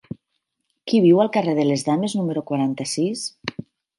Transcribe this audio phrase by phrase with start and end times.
[0.91, 3.29] Qui viu al carrer de les Dames número quaranta-sis?